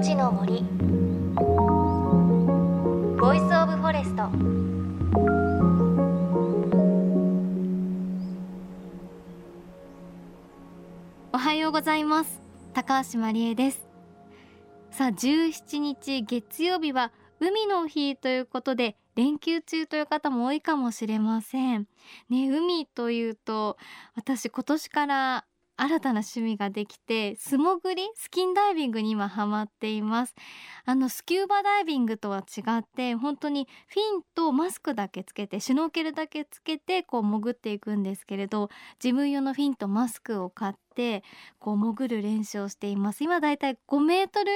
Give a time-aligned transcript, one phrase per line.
[0.00, 0.62] 命の森。
[3.20, 4.30] Voice of Forest。
[11.34, 12.40] おはようございます。
[12.72, 13.86] 高橋真理恵です。
[14.90, 21.88] さあ17日月曜日は海の日ということで連休中という方も多いかもしれません。
[22.30, 23.76] ね海というと
[24.14, 25.44] 私今年から
[25.80, 30.34] 新たな趣味ができて素潜りスキンダイビングに今ハマっています。
[30.84, 38.68] あのスキューバダイビングとは違って本当にフィンとマスクだけつけてシュノーケルだけつけてこう潜っていくんですけれど
[39.02, 41.24] 自分用のフィンとマスクを買って
[41.58, 43.24] こう潜る練習をしています。
[43.24, 44.50] 今だいたい5メートル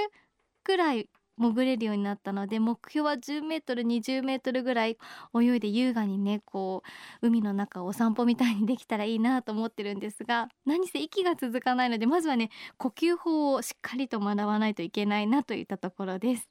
[0.63, 4.99] くらい潜れるようになったので目標は10メートル20メートルぐらい
[5.35, 6.83] 泳いで優雅にねこ
[7.23, 16.49] う海の中をお散歩みたいにできたらいいなと思ってるんですが何せ息が続かないのでまずはね呼吸法をしっかりと学ばないといけないなといったところです。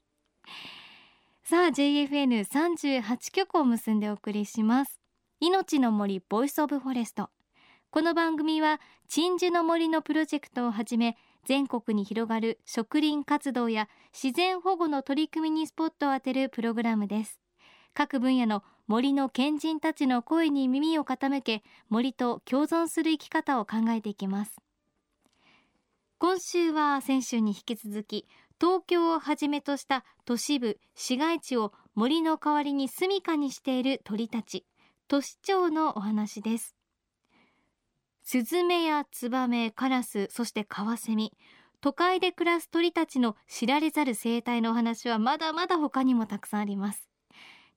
[1.44, 5.00] さあ JFN38 局を結んでお送りします。
[5.40, 7.28] 命の森 Voice of Forest。
[7.90, 17.40] この番組は鎮守の森のプロジェクトをはじめ全国に広がる植林活動や自然保護の取り組みにスポットを当てるプログラムです。
[17.94, 24.56] 各分野の森の賢人たちの声に耳を傾け森と共存する生き方を考えていきます。
[26.18, 28.26] 今週は先週に引き続き
[28.60, 34.64] 東京をはじめとした都市部市街地を森の代わりに住処にしている鳥たち
[35.06, 36.74] 都市長のお話です。
[38.24, 41.32] スズメやツバメ、カラス、そしてカワセミ
[41.82, 47.10] 都会で暮らす鳥たちの知られざる生態のお話はまだまだ他にもたくさんあります。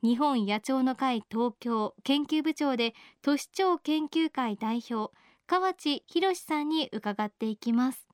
[0.02, 5.12] 日本野鳥の会東京研究部長で都市長研究会代表
[5.48, 8.08] 河内博さんに伺っていきます。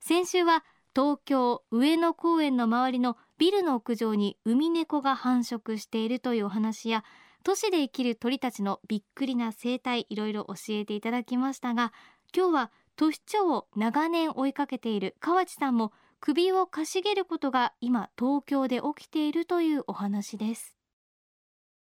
[0.00, 0.64] 先週は
[0.96, 7.04] 東京上野公園の周りのビルの屋上にウミネコが繁殖しているというお話や
[7.44, 11.92] 都市で生きる鳥たちのびっくりな生態いろいろ教えていただきましたが
[12.34, 20.78] 今日は都市長を長年追いかけている河内さんも首をかしげることが今東京で起きているというお話です。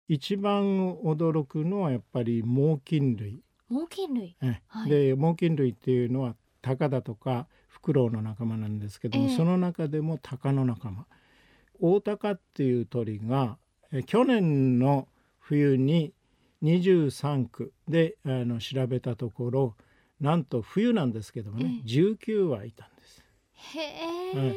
[0.06, 3.40] 一番驚くのはやっぱり猛禽類。
[3.70, 4.36] 猛禽類、
[4.68, 11.06] はい、で猛禽類っていうのはタカだとかフクロウの仲間なんですけども、えー、その中でもタカの仲間。
[11.80, 13.56] オオタカっていう鳥が
[14.04, 15.08] 去年の
[15.48, 16.12] 冬に
[16.62, 19.76] 23区であの調べたところ
[20.20, 23.24] なんと冬なんですけどもね、え19羽いたんです。
[23.54, 23.80] へ
[24.34, 24.56] え、はい、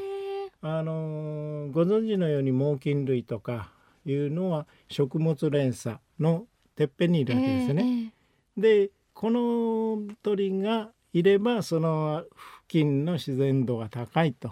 [0.62, 3.72] あのご存知のように猛禽類とか
[4.06, 8.12] いうのは食物連鎖のてっぺんにいるわけですね。
[8.58, 12.36] えでこの鳥がいればその付
[12.68, 14.52] 近の自然度が高いと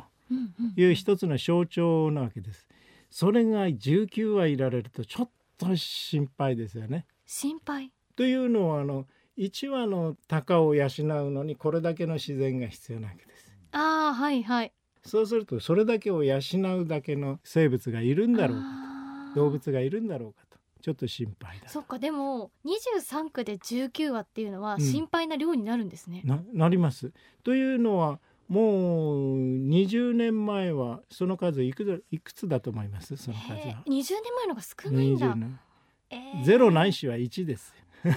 [0.77, 2.65] いう一つの象徴なわけです。
[3.09, 7.05] それが19羽いられるとちょっと心配ですよね。
[7.25, 9.05] 心配というのはあの
[9.37, 10.87] 1羽の鷹を養う
[11.31, 13.53] のにこれだけの自然が必要なわけです。
[13.71, 14.73] ああはいはい。
[15.05, 16.39] そうするとそれだけを養
[16.81, 18.63] うだけの生物がいるんだろうか
[19.33, 26.21] と動物がいるんだろうかとちょっと心配だそっかでも23区で19羽っていうのは心配な量になるんですね。
[26.23, 27.11] うん、ななります。
[27.43, 33.15] というのはもう20年前はその数いくついくつだと思います？
[33.15, 33.83] その数は。
[33.85, 34.05] 20年
[34.37, 35.37] 前のが少ないんだ。
[36.09, 37.75] えー、ゼロないしは1です。
[38.03, 38.15] 全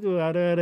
[0.00, 0.56] く我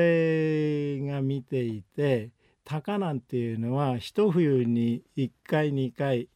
[0.98, 2.30] 々が見ていて
[2.64, 6.28] 鷹なんていうのは一冬に1回2回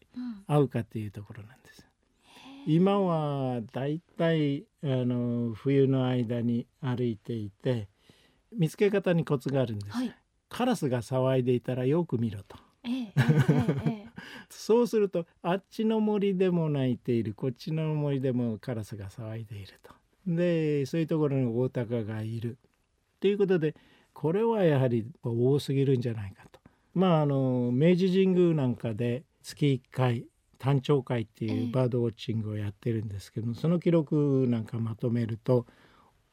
[0.46, 1.84] 会うかっていうところなんです。
[2.68, 7.88] うん、今はだいたいあの冬の間に歩いていて
[8.52, 9.96] 見つけ方にコツがあるんです。
[9.96, 10.14] はい
[10.48, 12.56] カラスが騒いでいたらよく見ろと。
[14.48, 19.92] そうするとあっちの森でも鳴いているこっちの森でもカラスが騒いでいると。
[20.26, 22.58] でそういうところにオオタカがいる。
[23.20, 23.74] ということで
[24.12, 26.60] これはやはり多すぎるんじゃないかと。
[26.94, 30.26] まああの明治神宮なんかで月1回
[30.58, 35.66] 単調会っていうバードウォッチングをやってるんですけども、その記録なんかまとめると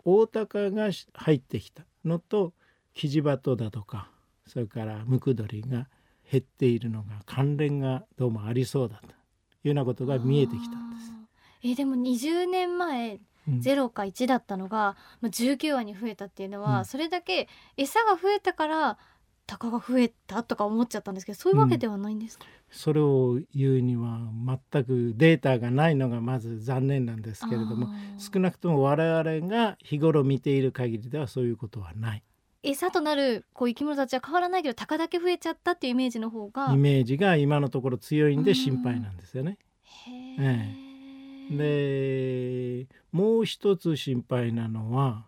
[0.05, 2.53] オオタカが入ってきたのと
[2.93, 4.09] キジバトだとか
[4.47, 5.87] それからムクドリが
[6.29, 9.09] 減っているのが関連がどうもありそうだとい
[9.65, 11.11] うようなことが見えてきたんです。
[11.63, 17.47] えー、でも20年前0か1だったのが、うん、19羽に増えたっていうのは、うん、それだけ
[17.77, 18.97] 餌が増えたから
[19.45, 24.19] 鷹が増えたとか思っちゃったんですけどそういうわけではないんですか、うん、それを言うには
[24.71, 32.23] 全くデータがないのがまず残念なんですけれども少なくとも我々が日頃見ている限りではそういうことはない。
[32.63, 39.57] 餌となるこう生き物たちは変わらないけど鷹だけ増えちゃったっていうイメージの方がイメージが今のところ強いんで心配なんですよね。
[40.07, 40.93] へ
[41.51, 45.25] でもう一つ心配なのは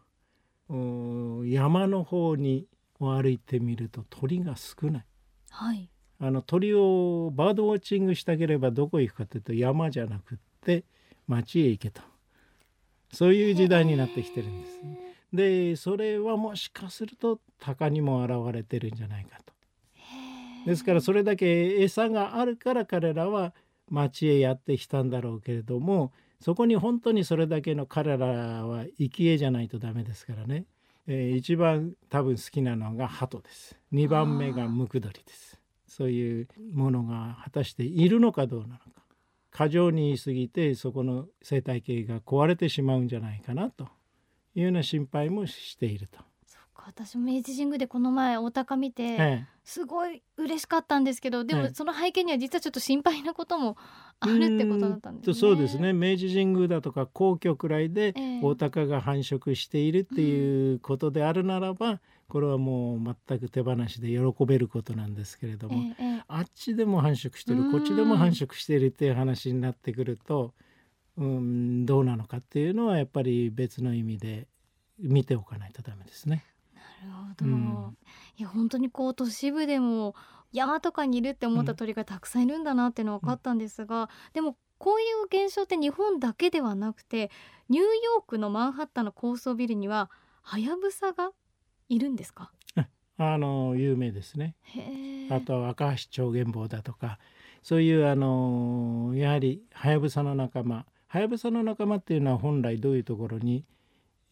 [0.70, 2.68] うん山の方に
[3.00, 5.06] 歩いてみると鳥が少ない。
[5.50, 10.86] はいあの鳥をバードウォッチングしたければどこ行くかというと山じゃなくって
[11.28, 12.02] 町へ行けと
[13.12, 14.80] そういう時代になってきてるんです。
[15.36, 19.54] でそれはもしかすると鷹にも現れてるんじゃないかと。
[20.66, 23.54] ですからそれだけ餌があるから彼らは
[23.90, 30.66] 町へやってきたんだろうけれどもそこに本当にそれだけの彼らは生き餌じゃないとダメですからね、
[31.08, 33.76] えー一番多分好きなのが鳩です。
[33.94, 35.60] 2番目がムクドリです。
[35.88, 38.86] そういうものが果たしているのかどうなのか。
[39.52, 43.88] 過剰に言い過ぎてそこの生態系が壊れてしまうんじゃないかなと
[44.56, 46.19] いうような心配もしていると。
[46.46, 49.46] そっか私も明治神宮でこの前大鷹見て、ええ。
[49.63, 51.62] すごい嬉しかったんですけどでええ。
[51.63, 53.78] もその背景には実はちょっと心配なことも
[54.19, 55.34] あるってことだったんですね。
[55.34, 55.92] そうですね。
[55.94, 58.42] 明治神宮だとか皇居くらいでええ。
[58.42, 66.24] 大鷹が繁殖しているっていうことであるならば、これはもう全く手放しで喜べることなんですけれども、ええええ。
[66.28, 70.64] あっちでも繁殖してうんるこっちでも繁殖しているっていう話になってくるとうん
[71.17, 74.47] どうなのかっていうのはやっぱり別の意味で
[75.00, 76.44] 見ておかないとダメですね。
[76.75, 77.97] なるほど、うん。
[78.38, 80.15] いや本当にこう都市部でも
[80.51, 85.03] 山とかにいるって思った鳥がたくさんいるんだなっていうのは分かったんですが、でもこうい
[85.41, 87.31] う現象って日本だけではなくて
[87.69, 90.09] ニューヨークのマンハッタンの高層ビルには
[90.41, 91.31] ハヤブサが
[91.88, 92.51] いるんですか？
[93.17, 94.56] あの有名ですね。
[94.63, 97.19] へえあとは赤橋長元坊だとか
[97.63, 100.85] そういうあのやはりハヤブサの仲間
[101.15, 103.63] ハヤブサの仲間っていうのは本来どういうところに、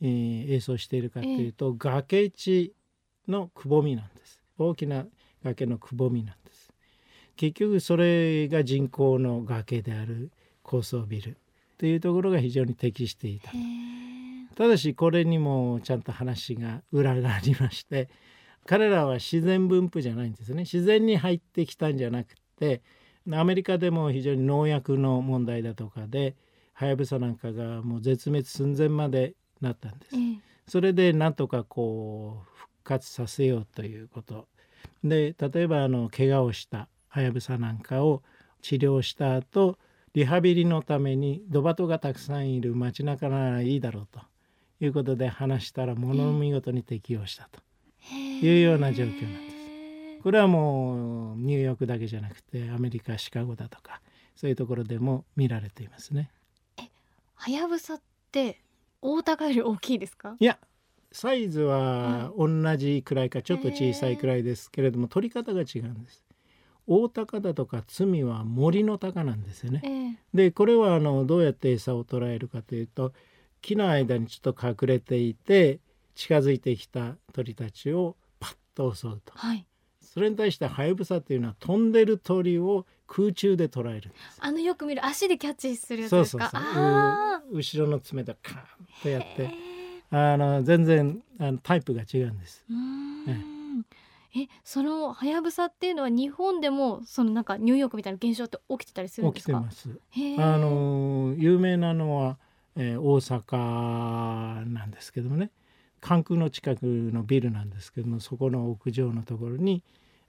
[0.01, 2.73] えー、営巣しているかっていうと、崖地
[3.25, 4.43] のくぼみなんです。
[4.57, 5.05] 大きな
[5.45, 6.73] 崖のくぼみなんです。
[7.37, 10.29] 結局それが人工の崖である
[10.61, 11.33] 高層ビルっ
[11.77, 13.51] ていうところが非常に適していた
[14.55, 18.09] ただしこれにもちゃんと話が裏がありまして
[18.65, 20.63] 彼らは自然分布じゃないんですね。
[20.63, 22.81] 自然に入ってきたんじゃなくて
[23.31, 26.35] アメリカでも非常に農薬の問題だとかで
[26.73, 30.15] ハヤブサなんかがもう絶滅寸前までなったんです。
[30.15, 30.39] ええ。
[30.67, 34.47] それでなんとかこう復活させようということ。
[35.03, 38.21] で例えばあの怪我をしたハヤブサなんかを
[38.61, 39.77] 治療した後
[40.13, 44.21] リハビリのためにドバトがたくさんいる街中ならいいだろうと
[44.79, 47.61] いうことで話したらものの見事に適応したと。
[48.11, 50.23] いうような状況なんです。
[50.23, 54.01] これはもうニューヨークだけじゃなくてアメリカシカゴだとか
[54.35, 56.31] そういうところでも見られていますね。
[57.43, 58.01] はやぶさっ
[58.31, 58.61] て
[59.01, 60.37] 大鷹より大きいですか？
[60.39, 60.57] いや
[61.11, 62.47] サイズは同
[62.77, 66.23] じくらいかちょっと小さいくらいですけれども取り方が違うんです。
[66.87, 69.81] 大鷹だとか罪は森の鷹なんですよね。
[69.83, 70.17] ええ。
[70.33, 73.11] でこれはあのどうやって餌を捕らえるかというと
[73.61, 75.81] 木の間にちょっと隠れていて
[76.15, 79.33] 近づいてきた鳥たちをパッと襲うと。
[79.35, 79.65] はい。
[80.01, 86.49] それに対してハヤブサっていうのは飛んでる鳥を空中で捉えるあのよく見る足でキャッチするやつですか？
[86.49, 87.57] そうそうそう。
[87.57, 88.63] 後ろの爪でカーン
[89.03, 89.47] とやって。
[89.47, 89.51] ー。
[90.33, 92.65] あの全然あのタイプが違うんです。
[94.35, 99.89] えそのはやぶさっていうのは日本でもそのなんかニューヨークみたいな現象って起きてたりするんで起きすかてます。
[100.09, 100.43] へー。
[100.43, 102.37] あの有名なのは、
[102.75, 105.51] えー大阪なんですけどもね。
[106.01, 109.83] 関空の近くのビルなんですけどもそこの屋上のところに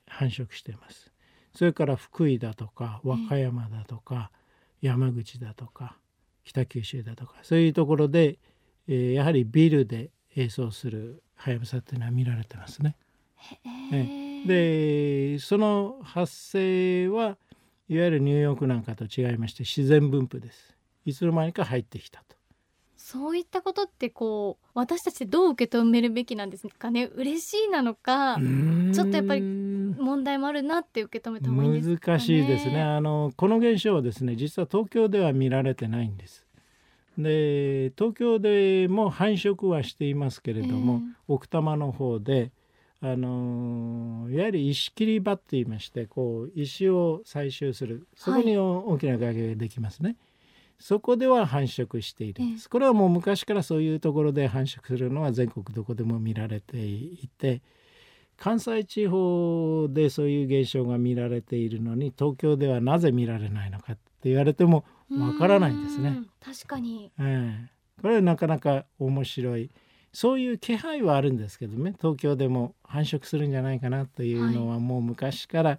[0.07, 1.11] 繁殖しています
[1.55, 4.31] それから福井だとか和歌山だとか、
[4.81, 5.97] 山口だとか
[6.45, 8.39] 北九州だとかそういうところで、
[8.87, 12.97] えーやはりビルで営巣するハヤブサっていうのは見られてますね。
[14.47, 17.39] でその発生は
[17.89, 20.77] いわゆるニューヨークなんかと違いまして自然分布です。
[21.07, 22.37] いつの間にか入ってきたと
[23.15, 27.09] そういったことってこう私たちでどう受け止めるべきなんですかね？
[27.15, 28.37] 嬉しいなのか
[28.93, 32.19] ちょっとやっぱり問題もあるなって受け止めた方がいいんですかね？
[32.19, 32.83] 難しいですね。
[32.83, 36.45] あのこの現象はですね実は東京では見られてないんです。
[37.17, 42.51] で東京でも繁殖はしていますけれども、奥多摩の方で
[43.01, 48.09] あのいわゆる石切り場って言いましてこう石を採集する。
[48.17, 50.17] そこに大きな崖ができますね、
[50.79, 57.63] そこでは繁殖しているんです、これはもう昔からそういうところで繁殖するのは全国どこでも見られていて
[58.37, 66.23] 関西地方でそういう現象が見られているのに東京ではなぜ見られないのかって言われてもわからないんですね。
[66.45, 67.13] 確かに。
[67.19, 67.71] ええ。
[68.03, 69.71] これはなかなか面白い。
[70.13, 71.95] そういう気配はあるんですけどね。
[72.01, 75.79] 東京でも繁殖するんじゃないかなというのはもう昔から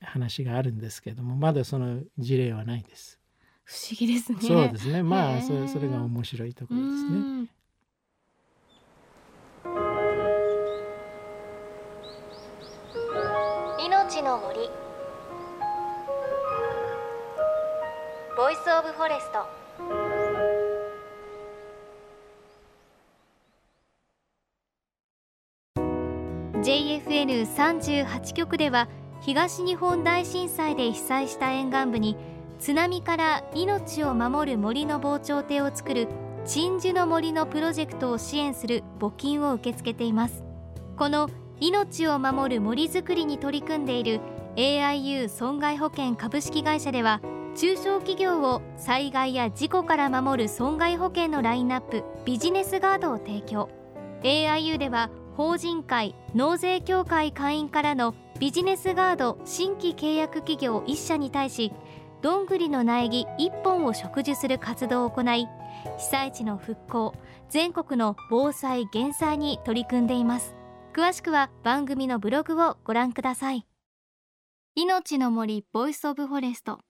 [0.00, 3.19] 話があるんですけども、まだその事例はないです。
[3.70, 4.38] 不思議ですね。
[4.40, 5.00] そうですね。
[5.00, 7.46] まあそれそれが面白いところですね。
[13.86, 14.58] 命の森
[18.36, 19.46] Voice of Forest
[26.58, 28.88] JFN38 局では
[29.20, 32.16] 東日本大震災で被災した沿岸部に
[32.60, 36.08] 津波から命を守る森の防潮堤を作る
[36.44, 40.44] 鎮守の森のプロジェクトを支援する募金を受け付けています。
[40.98, 44.20] この命を守る森づくりに取り組んでいる
[44.56, 47.22] AIU 損害保険株式会社では
[47.56, 53.70] 中小企業を災害や事故から守る損害保険のラインナップビジネスガードを提供。
[54.22, 61.72] AIU では法人会納税協会会員からのビジネスガード新規契約企業1社に対し
[62.22, 65.48] どんぐりの苗木1本を植樹する活動を行い
[65.98, 67.14] 被災地の復興
[67.48, 70.54] 全国の防災減災に取り組んでいます。
[70.92, 73.66] 詳しくは番組のブログをご覧ください。
[74.74, 76.80] いのちの森 Voice of Forest。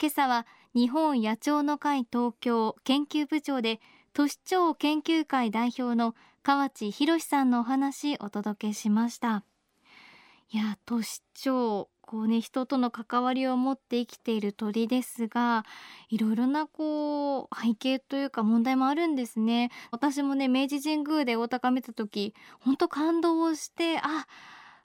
[0.00, 3.80] 今朝は日本野鳥の会東京研究部長で
[4.12, 9.44] 都市鳥研究会代表の川内博さんのお話お届けしました。
[10.50, 15.64] いや都市鳥こうね人との関わりを持って生きている鳥ですが
[16.08, 19.70] いろいろなこう背景というか問題もあるんですね。
[19.90, 24.26] 私もね明治神宮でオオタカ見た時本当感動をしてあ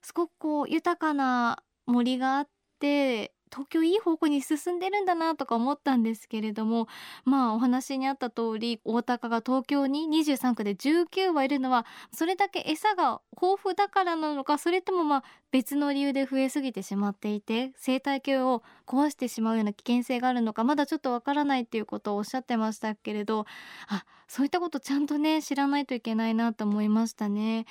[0.02, 2.48] すごくこう豊かな森があっ
[2.80, 6.88] て東京いい方向に進んでるんだなとか思ったんですけれども
[7.24, 23.44] まあお話にあった通り大高が東京に23区で19羽いるのはそれだけ餌が豊富だからなのかそれともまあ別の理由で増えすぎてしまっていて生態系を壊してしまうような危険性があるのかまだちょっとわからないっていうことをおっしゃってましたけれど
[23.86, 27.66] あそういったことちゃんとね知らないといけないなと思いましたね。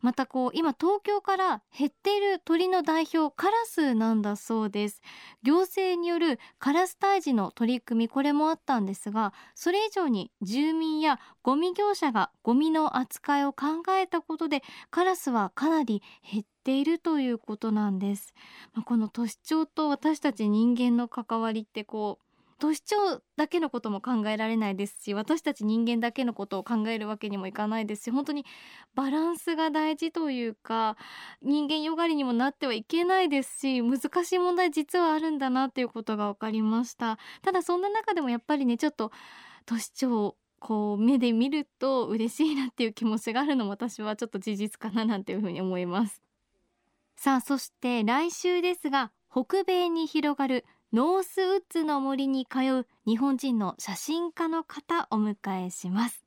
[0.00, 5.02] またこう今東京から減っている鳥の代表カラスなんだそうです。
[5.42, 18.34] 行政によるカラス退治の取り組みこれもあったんですがそれ以上に住民やゴミ業者がゴミの扱いを考えたことでカラスはかなり減ってているということなんです。
[18.74, 22.26] まこの都市長と私たち人間の関わりってこう
[22.58, 22.96] 都市長
[23.36, 28.46] だけのことも考えられないですし私たち人間だけのことを考えるわけにもいかないですし本当に
[28.94, 30.96] バランスが大事というか
[31.42, 39.12] 人間よがりにもなってはいけないですし難しい問題実はあるんだなっていうことが分かりましたただそんな中でもやっぱりねちょっと
[39.66, 46.25] 都市長こう目で見ると嬉しいなっていう気持ちがあるのも私はちょっと事実かななんていうふうに思います
[47.16, 56.24] さあそして来週ですが北米に広がるノースウッズの森に通う日本人の写真家の方お迎えします。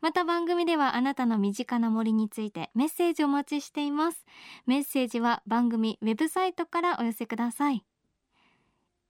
[0.00, 4.24] また番組ではあなたの身近な森についてメッセージお待ちしています。
[4.66, 7.84] メッセージは番組ウェブサイトからお寄せください。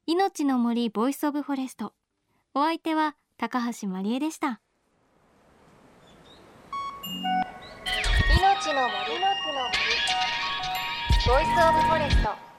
[0.06, 1.94] いのちの森 Voice of Forest。
[2.54, 4.60] お相手は高橋万里恵でした。
[8.38, 9.29] いのちの森の森。
[11.30, 12.49] ボイスオブフォレスト。